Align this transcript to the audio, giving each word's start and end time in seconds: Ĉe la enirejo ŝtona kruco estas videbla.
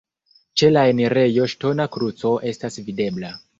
Ĉe 0.61 0.69
la 0.71 0.85
enirejo 0.93 1.45
ŝtona 1.53 1.87
kruco 1.97 2.35
estas 2.55 2.83
videbla. 2.91 3.35